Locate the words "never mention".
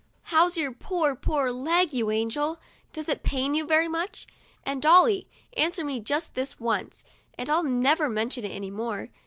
7.61-8.43